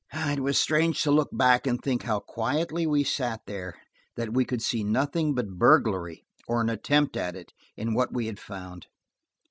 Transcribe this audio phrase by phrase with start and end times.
[0.13, 3.75] It is strange to look back and think how quietly we sat there;
[4.15, 8.87] that we could see nothing but burglary–or an attempt at it–in what we had found.